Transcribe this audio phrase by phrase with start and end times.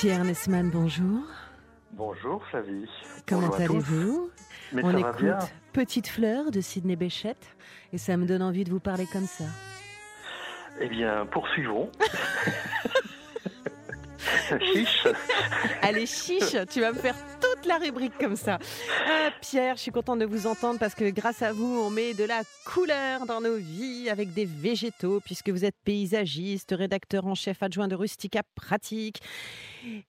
[0.00, 1.26] Pierre Nesman, bonjour.
[1.92, 2.88] Bonjour Flavie.
[3.28, 4.30] Comment allez-vous
[4.72, 7.54] On écoute Petite fleur de Sidney Béchette
[7.92, 9.44] et ça me donne envie de vous parler comme ça.
[10.80, 11.90] Eh bien, poursuivons.
[14.72, 15.06] chiche.
[15.82, 17.16] Allez, chiche, tu vas me faire
[17.70, 18.58] la rubrique comme ça.
[19.06, 22.14] Ah, Pierre, je suis contente de vous entendre parce que grâce à vous, on met
[22.14, 27.36] de la couleur dans nos vies avec des végétaux, puisque vous êtes paysagiste, rédacteur en
[27.36, 29.20] chef adjoint de Rustica Pratique.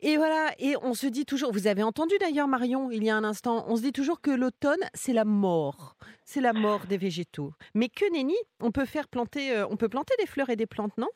[0.01, 3.15] Et voilà, et on se dit toujours, vous avez entendu d'ailleurs Marion il y a
[3.15, 5.95] un instant, on se dit toujours que l'automne, c'est la mort.
[6.25, 7.53] C'est la mort des végétaux.
[7.75, 10.65] Mais que nenni, on peut faire planter, euh, on peut planter des fleurs et des
[10.65, 11.09] plantes, non?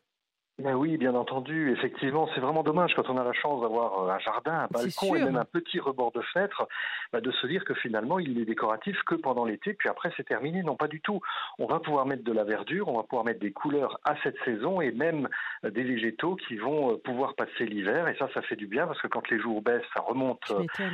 [0.58, 1.74] Ben oui, bien entendu.
[1.74, 5.14] Effectivement, c'est vraiment dommage quand on a la chance d'avoir euh, un jardin, un balcon
[5.14, 6.66] et même un petit rebord de fenêtre,
[7.12, 10.24] bah, de se dire que finalement, il n'est décoratif que pendant l'été, puis après c'est
[10.24, 10.64] terminé.
[10.64, 11.20] Non, pas du tout.
[11.60, 14.38] On va pouvoir mettre de la verdure, on va pouvoir mettre des couleurs à cette
[14.46, 15.28] saison et même
[15.66, 18.08] euh, des végétaux qui vont euh, pouvoir passer l'hiver.
[18.08, 20.54] Et ça, ça fait du bien parce que quand les jours baissent, ça remonte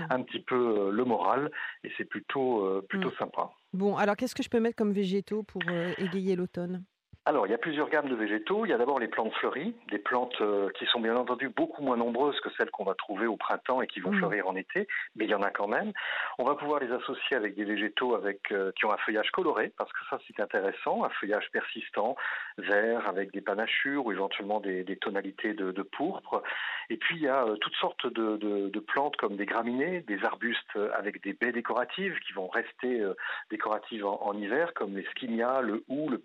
[0.09, 1.51] un petit peu le moral
[1.83, 3.17] et c'est plutôt plutôt mm.
[3.19, 3.49] sympa.
[3.73, 5.61] Bon, alors qu'est-ce que je peux mettre comme végétaux pour
[5.97, 6.83] égayer l'automne?
[7.25, 8.65] Alors, il y a plusieurs gammes de végétaux.
[8.65, 11.83] Il y a d'abord les plantes fleuries, des plantes euh, qui sont bien entendu beaucoup
[11.83, 14.17] moins nombreuses que celles qu'on va trouver au printemps et qui vont mmh.
[14.17, 15.91] fleurir en été, mais il y en a quand même.
[16.39, 19.71] On va pouvoir les associer avec des végétaux avec, euh, qui ont un feuillage coloré,
[19.77, 22.15] parce que ça c'est intéressant, un feuillage persistant,
[22.57, 26.41] vert, avec des panachures ou éventuellement des, tonalités de, pourpre.
[26.89, 30.75] Et puis il y a euh, toutes sortes de, plantes comme des graminées, des arbustes
[30.97, 33.05] avec des baies décoratives qui vont rester
[33.51, 36.17] décoratives en, hiver, comme les skinia, le hou, le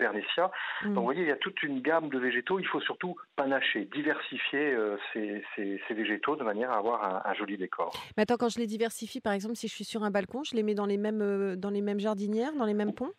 [0.89, 2.59] Donc vous voyez, il y a toute une gamme de végétaux.
[2.59, 5.45] Il faut surtout panacher, diversifier euh, ces,
[5.91, 7.93] végétaux de manière à avoir un, joli décor.
[8.17, 10.55] Mais attends, quand je les diversifie, par exemple, si je suis sur un balcon, je
[10.55, 13.13] les mets dans les mêmes, euh, dans les mêmes jardinières, dans les mêmes ponts?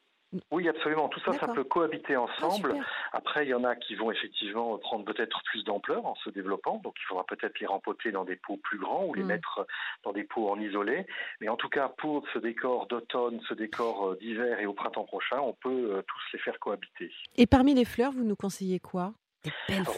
[0.51, 1.07] Oui, absolument.
[1.07, 2.75] Tout ça, ça peut cohabiter ah, ensemble.
[3.13, 6.81] Après, il y en a qui vont effectivement prendre peut-être plus d'ampleur en se développant.
[6.83, 9.27] Donc, il faudra peut-être les rempoter dans des pots plus grands ou les mm.
[9.27, 9.67] mettre
[10.03, 11.05] dans des pots en isolé.
[11.39, 15.05] Mais en tout cas, pour ce décor d'automne, ce décor euh, d'hiver et au printemps
[15.05, 17.11] prochain, on peut euh, tous les faire cohabiter.
[17.35, 19.13] Et parmi les fleurs, vous nous conseillez quoi?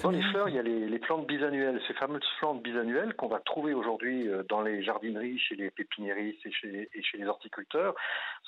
[0.04, 3.40] Dans les fleurs, il y a les, plantes bisannuelles, ces fameuses plantes bisannuelles qu'on va
[3.40, 7.96] trouver aujourd'hui euh, dans les jardineries, chez les pépiniéristes et chez, et chez les horticulteurs.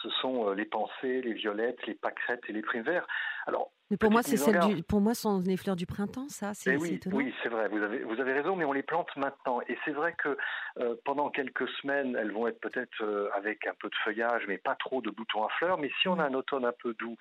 [0.01, 3.07] Ce sont euh, les pensées, les violettes, les pâquerettes et les primes verts.
[3.47, 6.53] Alors, mais pour moi, c'est celle du, pour moi, sont les fleurs du printemps, ça.
[6.53, 7.17] C'est oui, étonnant.
[7.17, 7.67] oui, c'est vrai.
[7.67, 9.59] Vous avez, vous avez raison, mais on les plante maintenant.
[9.67, 10.37] Et c'est vrai que
[10.79, 14.57] euh, pendant quelques semaines, elles vont être peut-être euh, avec un peu de feuillage, mais
[14.57, 15.77] pas trop de boutons à fleurs.
[15.77, 17.17] Mais si on a un automne un peu doux,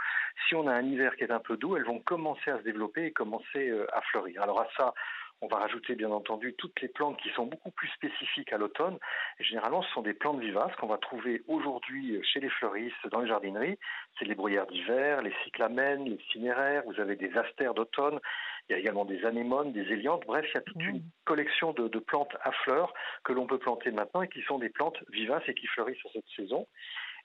[0.48, 2.62] si on a un hiver qui est un peu doux, elles vont commencer à se
[2.62, 4.40] développer et commencer euh, à fleurir.
[4.42, 4.94] Alors à ça,
[5.42, 8.98] on va rajouter bien entendu toutes les plantes qui sont beaucoup plus spécifiques à l'automne.
[9.38, 13.28] généralement, ce sont des plantes vivaces qu'on va trouver aujourd'hui chez les fleuristes, dans les
[13.28, 13.78] jardineries.
[14.18, 18.20] C'est les bruyères d'hiver, les cyclamènes, les cinéraires, vous avez des astères d'automne,
[18.68, 20.24] il y a également des anémones, des éliantes.
[20.26, 21.10] Bref, il y a toute une mmh.
[21.24, 24.68] collection de, de plantes à fleurs que l'on peut planter maintenant et qui sont des
[24.68, 26.66] plantes vivaces et qui fleurissent sur cette saison.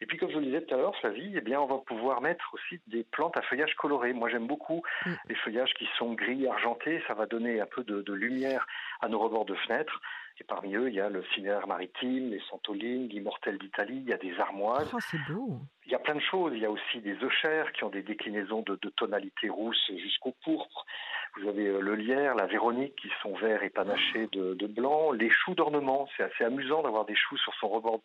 [0.02, 1.78] Et puis, comme je vous le disais tout à l'heure, Flavie, eh bien, on va
[1.78, 4.14] pouvoir mettre aussi des plantes à feuillage coloré.
[4.14, 5.12] Moi, j'aime beaucoup mm.
[5.30, 7.02] les feuillages qui sont gris argentés.
[7.08, 8.66] Ça va donner un peu de, lumière
[9.02, 10.02] à nos rebords de fenêtres.
[10.40, 14.14] Et parmi eux, il y a le cinéaire maritime, les santolines, l'immortel d'Italie, il y
[14.14, 14.92] a des armoises.
[14.94, 15.60] Oh, c'est beau.
[15.86, 16.52] Il y a plein de choses.
[16.56, 20.34] Il y a aussi des euchères qui ont des déclinaisons de, de tonalités rousses jusqu'au
[20.44, 20.86] pourpre.
[21.38, 25.30] Vous avez euh, le lierre, la véronique qui sont verts et panachés de, blanc, les
[25.30, 26.08] choux d'ornement.
[26.16, 28.02] C'est assez amusant d'avoir des choux sur son rebord,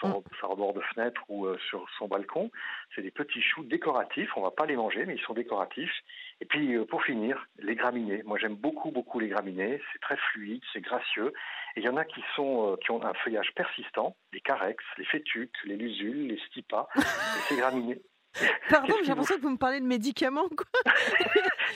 [0.00, 0.22] son, mm.
[0.40, 2.50] sa rebord de fenêtre ou euh, sur son balcon.
[2.94, 4.30] C'est des petits choux décoratifs.
[4.36, 5.94] On va pas les manger, mais ils sont décoratifs.
[6.40, 8.22] Et puis euh, pour finir, les graminées.
[8.24, 9.80] Moi j'aime beaucoup beaucoup les graminées.
[9.92, 11.32] C'est très fluide, c'est gracieux.
[11.76, 15.04] Et il y en a qui sont qui ont un feuillage persistant, les carex, les
[15.04, 16.88] fétuques, les lusules, les stipas.
[17.48, 18.02] ces graminées,
[18.70, 20.48] Pardon, j'ai l'impression que vous me parlez de médicaments.
[20.48, 20.92] Quoi.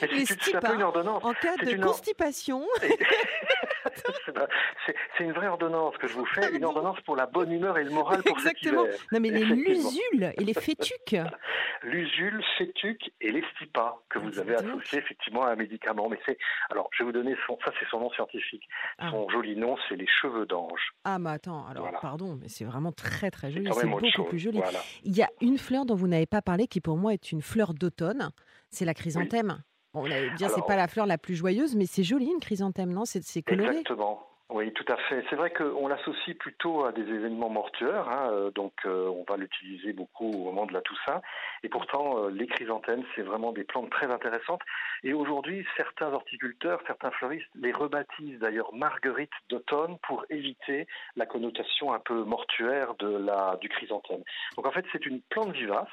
[0.11, 1.23] Les stipas, une ordonnance.
[1.23, 2.65] En cas de constipation.
[5.17, 7.83] c'est une vraie ordonnance que je vous fais, une ordonnance pour la bonne humeur et
[7.83, 8.83] le moral pour Exactement.
[8.85, 9.07] Cet hiver.
[9.11, 11.15] Non mais les lusules et les fétuques.
[11.83, 16.09] L'usule, fétuque et les stipas que vous avez associés effectivement à un médicament.
[16.09, 16.37] Mais c'est
[16.69, 18.67] alors je vais vous donner son, ça c'est son nom scientifique.
[18.97, 19.09] Ah.
[19.11, 20.91] Son joli nom c'est les cheveux d'ange.
[21.03, 23.69] Ah mais attends, alors pardon, mais c'est vraiment très très joli.
[23.73, 24.61] C'est beaucoup plus joli.
[25.03, 27.41] Il y a une fleur dont vous n'avez pas parlé qui pour moi est une
[27.41, 28.31] fleur d'automne.
[28.69, 29.61] C'est la chrysanthème.
[29.97, 32.91] On va dire, c'est pas la fleur la plus joyeuse, mais c'est joli une chrysanthème,
[32.91, 33.03] non?
[33.05, 33.69] C'est coloré?
[33.69, 34.23] Exactement.
[34.49, 35.25] Oui, tout à fait.
[35.29, 39.35] C'est vrai qu'on l'associe plutôt à des événements mortuaires, hein, euh, donc euh, on va
[39.35, 41.21] l'utiliser beaucoup au moment de la Toussaint.
[41.63, 44.61] Et pourtant, euh, les chrysanthèmes, c'est vraiment des plantes très intéressantes.
[45.03, 51.93] Et aujourd'hui, certains horticulteurs, certains fleuristes les rebaptisent d'ailleurs marguerite d'automne pour éviter la connotation
[51.93, 54.23] un peu mortuaire de la, du chrysanthème.
[54.55, 55.87] Donc en fait, c'est une plante vivace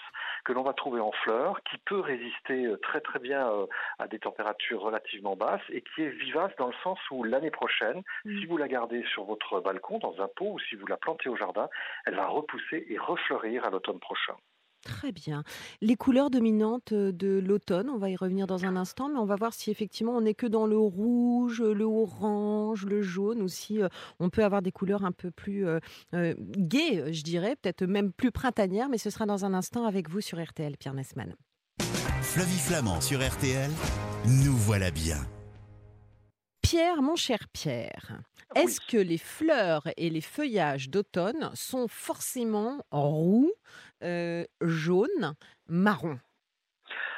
[0.45, 3.51] que l'on va trouver en fleurs, qui peut résister très très bien
[3.99, 8.03] à des températures relativement basses et qui est vivace dans le sens où l'année prochaine,
[8.25, 10.99] mmh si vous la gardez sur votre balcon, dans un pot, ou si vous la
[10.99, 11.69] plantez au jardin,
[12.05, 14.35] elle va repousser et refleurir à l'automne prochain.
[14.83, 15.45] Très bien.
[15.81, 19.37] Les couleurs dominantes de l'automne, on va y revenir dans un instant, mais on va
[19.37, 23.81] voir si effectivement on n'est que dans le rouge, le orange, le jaune, ou si
[24.21, 25.65] on peut avoir des couleurs un peu plus
[26.13, 30.21] gaies, je dirais, peut-être même plus printanières, mais ce sera dans un instant avec vous
[30.21, 31.35] sur RTL, Pierre Nesman.
[32.21, 33.71] Flavie Flamand sur RTL,
[34.45, 35.17] nous voilà bien.
[36.65, 38.23] Pierre, mon cher Pierre,
[38.55, 43.53] est-ce que les fleurs et les feuillages d'automne sont forcément roux,
[44.03, 45.35] euh, jaunes,
[45.69, 46.19] marrons?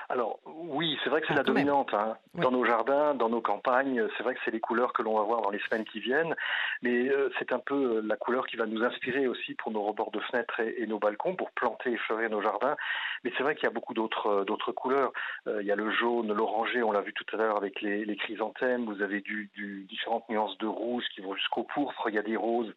[0.09, 2.17] Alors oui, c'est vrai que c'est ah, la dominante hein.
[2.35, 4.07] dans nos jardins, dans nos campagnes.
[4.17, 6.35] C'est vrai que c'est les couleurs que l'on va voir dans les semaines qui viennent,
[6.83, 9.83] mais euh, c'est un peu euh, la couleur qui va nous inspirer aussi pour nos
[9.83, 12.77] rebords de fenêtres et, nos balcons pour planter et fleurir nos jardins.
[13.25, 15.13] Mais c'est vrai qu'il y a beaucoup d'autres euh, d'autres couleurs.
[15.47, 18.17] il y a le jaune, l'orangé, on l'a vu tout à l'heure avec les, les,
[18.17, 18.85] chrysanthèmes.
[18.85, 22.09] Vous avez du, du, différentes nuances de rouge qui vont jusqu'au pourpre.
[22.09, 22.73] Il y a des roses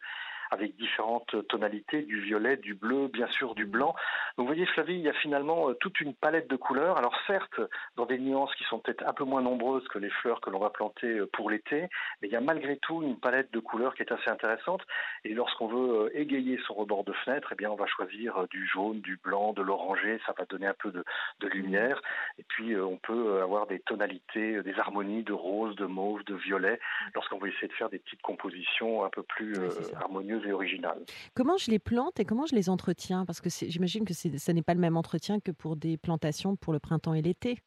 [0.50, 3.94] avec différentes tonalités, du violet, du bleu, bien sûr du blanc.
[4.36, 6.98] Donc vous voyez Flavie, il y a finalement euh, toute une palette de couleurs.
[6.98, 7.60] Alors certes,
[7.96, 10.58] dans des nuances qui sont peut-être un peu moins nombreuses que les fleurs que l'on
[10.58, 11.88] va planter euh, pour l'été,
[12.20, 14.82] mais il y a malgré tout une palette de couleurs qui est assez intéressante.
[15.24, 18.66] Et lorsqu'on veut euh, égayer son rebord de fenêtre, eh bien on va choisir du
[18.66, 21.04] jaune, du blanc, de l'orangé, ça va donner un peu de,
[21.50, 22.00] lumière.
[22.38, 26.78] Et puis on peut avoir des tonalités, des harmonies de rose, de mauve, de violet,
[27.12, 29.56] lorsqu'on veut essayer de faire des petites compositions un peu plus
[30.00, 31.04] harmonieuses et originales.
[31.34, 33.24] Comment je les plante et comment je les entretiens?
[33.26, 36.72] Parce que j'imagine que ce n'est pas le même entretien que pour des plantations pour
[36.72, 37.58] le printemps et l'été.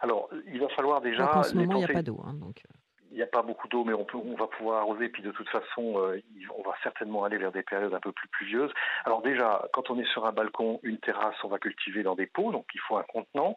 [0.00, 1.36] Alors, il va falloir déjà.
[1.36, 2.20] en ce moment, il n'y a pas d'eau.
[2.24, 2.62] Hein, donc...
[2.66, 2.74] Euh.
[3.10, 5.08] Il n'y a pas beaucoup d'eau, mais on, peut, on va pouvoir arroser.
[5.08, 6.20] Puis de toute façon, euh,
[6.56, 8.70] on va certainement aller vers des périodes un peu plus pluvieuses.
[9.06, 12.26] Alors déjà, quand on est sur un balcon, une terrasse, on va cultiver dans des
[12.26, 13.56] pots, donc il faut un contenant.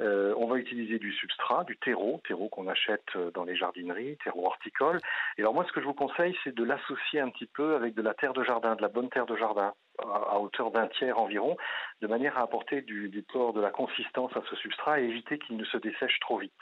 [0.00, 4.16] Euh, on va utiliser du substrat, du terreau, terreau qu'on achète euh, dans les jardineries,
[4.22, 5.00] terreau horticole.
[5.36, 7.94] Et alors moi, ce que je vous conseille, c'est de l'associer un petit peu avec
[7.94, 11.18] de la terre de jardin, de la bonne terre de jardin, à hauteur d'un tiers
[11.18, 11.56] environ,
[12.00, 15.56] de manière à apporter du, du de la consistance à ce substrat et éviter qu'il
[15.56, 16.52] ne se dessèche trop vite.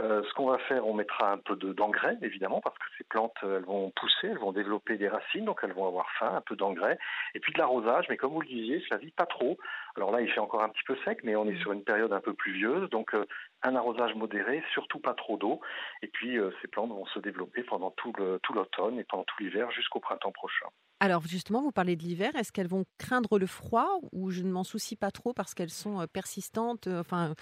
[0.00, 3.36] Euh, ce qu'on va faire, on mettra un peu d'engrais, évidemment, parce que ces plantes,
[3.42, 6.56] elles vont pousser, elles vont développer des racines, donc elles vont avoir faim, un peu
[6.56, 6.98] d'engrais,
[7.34, 9.56] et puis de l'arrosage, mais comme vous le disiez, ça vit pas trop.
[9.96, 11.60] Alors là, il fait encore un petit peu sec, mais on est mmh.
[11.60, 13.24] sur une période un peu pluvieuse, donc euh,
[13.62, 15.60] un arrosage modéré, surtout pas trop d'eau,
[16.02, 18.12] et puis euh, ces plantes vont se développer pendant tout
[18.52, 20.66] l'automne et pendant tout l'hiver jusqu'au printemps prochain.
[20.98, 24.50] Alors justement, vous parlez de l'hiver, est-ce qu'elles vont craindre le froid ou je ne
[24.50, 27.34] m'en soucie pas trop parce qu'elles sont persistantes, enfin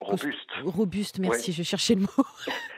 [0.00, 0.50] Robuste.
[0.64, 2.08] Robuste, merci, je cherchais le mot.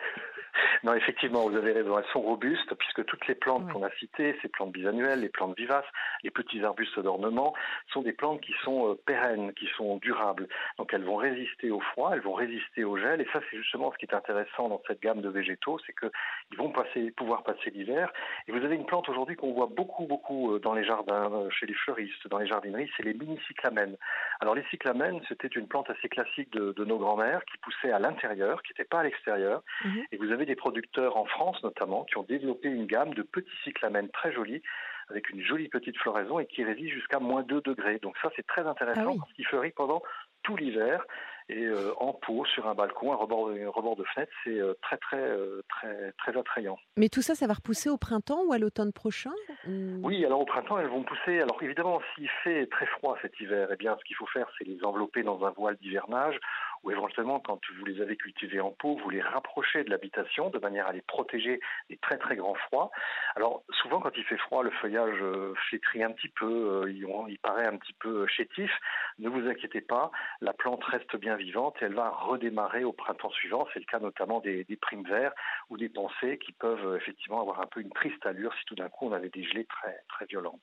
[0.85, 1.99] Non, effectivement, vous avez raison.
[1.99, 5.56] Elles sont robustes puisque toutes les plantes qu'on a citées, ces plantes bisannuelles, les plantes
[5.56, 5.85] vivaces,
[6.23, 7.55] les petits arbustes d'ornement,
[7.93, 10.49] sont des plantes qui sont euh, pérennes, qui sont durables.
[10.79, 13.21] Donc elles vont résister au froid, elles vont résister au gel.
[13.21, 16.59] Et ça, c'est justement ce qui est intéressant dans cette gamme de végétaux, c'est qu'ils
[16.59, 18.12] vont passer, pouvoir passer l'hiver.
[18.49, 21.50] Et vous avez une plante aujourd'hui qu'on voit beaucoup, beaucoup euh, dans les jardins, euh,
[21.50, 23.97] chez les fleuristes, dans les jardineries, c'est les mini-cyclamènes.
[24.41, 28.62] Alors les cyclamènes, c'était une plante assez classique de, nos grands-mères qui poussait à l'intérieur,
[28.62, 29.62] qui n'était pas à l'extérieur.
[29.85, 30.05] Mhm.
[30.12, 33.50] Et vous avez des producteurs en France notamment qui ont développé une gamme de petits
[33.64, 34.62] cyclamènes très jolis
[35.08, 37.99] avec une jolie petite floraison et qui résiste jusqu'à moins 2 degrés.
[37.99, 40.00] Donc ça c'est très intéressant ah parce qu'il fleurit pendant
[40.44, 41.05] tout l'hiver
[41.49, 44.98] et euh, en pot sur un balcon, un rebord, rebord de fenêtre, c'est euh, très
[44.98, 46.79] très euh, très très attrayant.
[46.96, 49.32] Mais tout ça, ça va repousser au printemps ou à l'automne prochain
[49.67, 51.41] Oui, alors au printemps, elles vont pousser.
[51.41, 54.65] Alors évidemment, s'il fait très froid cet hiver, eh bien, ce qu'il faut faire, c'est
[54.65, 56.39] les envelopper dans un voile d'hivernage
[56.82, 60.58] ou éventuellement quand vous les avez cultivés en pot, vous les rapprochez de l'habitation de
[60.58, 62.91] manière à les protéger des très très grands froids.
[63.37, 66.93] Alors souvent quand il fait froid, le feuillage euh, flétrit un petit peu, euh,
[67.29, 68.70] il, paraît un petit peu chétif.
[69.19, 70.10] Ne vous inquiétez pas,
[70.41, 73.67] la plante reste bien vivante et elle va redémarrer au printemps suivant.
[73.72, 75.32] C'est le cas notamment des, primes verts
[75.69, 78.75] ou des pensées qui peuvent euh, effectivement avoir un peu une triste allure si tout
[78.75, 80.60] d'un coup on avait des gelées très très violentes.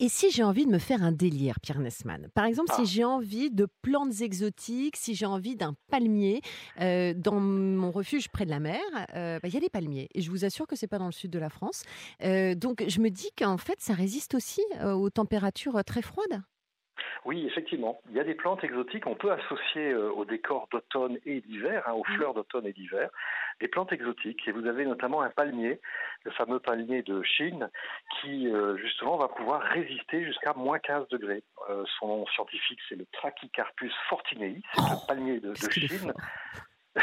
[0.00, 2.84] Et si j'ai envie de me faire un délire, Pierre Nesman, par exemple si ah.
[2.86, 6.40] j'ai envie de plantes exotiques, si j'ai envie d'un palmier.
[6.80, 8.80] Euh, dans mon refuge près de la mer,
[9.14, 10.08] euh, bah, il y a des palmiers.
[10.14, 11.84] Et je vous assure que c'est pas dans le sud de la France.
[12.22, 16.42] Euh, donc je me dis qu'en fait, ça résiste aussi aux températures très froides.
[17.24, 18.00] Oui, effectivement.
[18.10, 21.92] Il y a des plantes exotiques, on peut associer au décor d'automne et d'hiver, hein,
[21.92, 22.16] aux mmh.
[22.16, 23.10] fleurs d'automne et d'hiver,
[23.60, 24.46] des plantes exotiques.
[24.46, 25.80] Et vous avez notamment un palmier,
[26.24, 27.70] le fameux palmier de Chine,
[28.20, 31.42] qui justement va pouvoir résister jusqu'à moins 15 degrés.
[31.98, 36.12] son nom scientifique, c'est le Trachycarpus fortinei, c'est le palmier de, de Chine.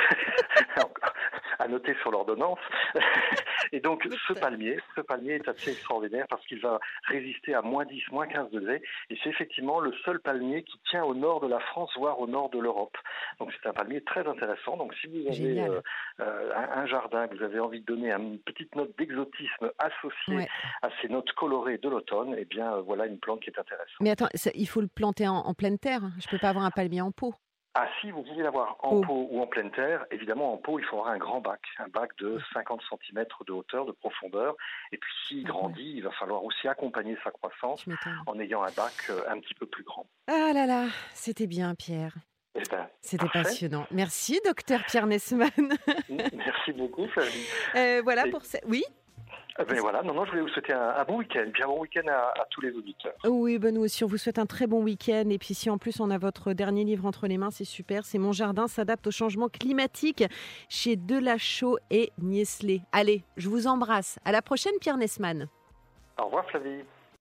[1.60, 2.60] à noter sur l'ordonnance.
[3.72, 7.86] Et donc, ce palmier, ce palmier est assez extraordinaire parce qu'il va résister à moins
[7.86, 8.82] 10, moins 15 degrés.
[9.10, 12.28] Et c'est effectivement le seul palmier qui tient au nord de la France, voire au
[12.28, 12.98] nord de l'Europe.
[13.40, 14.78] Donc c'est un palmier très intéressant.
[14.78, 15.82] Donc si vous avez euh,
[16.22, 20.48] euh, un, jardin, que vous avez envie de donner une petite note d'exotisme associée Ouais.
[20.84, 23.98] à ces notes colorées de l'automne, eh bien euh, voilà une plante qui est intéressante.
[24.02, 26.02] Mais attends, ça- il faut le planter en, en pleine terre.
[26.20, 27.34] Je peux pas avoir un palmier en pot.
[27.76, 29.02] Ah si vous pouvez l'avoir en Oh.
[29.02, 32.10] pot ou en pleine terre, évidemment en pot il faudra un grand bac, un bac
[32.18, 34.56] de 50 cm de hauteur, de profondeur.
[34.92, 37.86] Et puis s'il Ah grandit, il va falloir aussi accompagner sa croissance
[38.26, 40.08] en ayant un bac euh, un petit peu plus grand.
[40.28, 42.16] Ah là là, c'était bien, Pierre.
[42.56, 43.86] Eh ben, C'était passionnant.
[43.92, 45.50] Merci, docteur Pierre Nesman.
[46.10, 47.46] merci beaucoup Flavie.
[47.76, 48.58] Euh, voilà Et- pour ça.
[48.68, 48.84] Oui?
[49.62, 51.82] Eh ben voilà, non, non, je voulais vous souhaiter un, un bon week-end, bien bon
[51.82, 53.14] week-end à, à tous les auditeurs.
[53.26, 55.30] Oui, ben nous aussi, on vous souhaite un très bon week-end.
[55.30, 58.06] Et puis si en plus on a votre dernier livre entre les mains, c'est super.
[58.06, 60.24] C'est Mon jardin s'adapte au changement climatique
[60.70, 62.82] chez Delachaux et Nieslé.
[62.94, 64.18] Allez, je vous embrasse.
[64.24, 65.50] À la prochaine, Pierre Nesman.
[66.18, 66.84] Au revoir Flavie.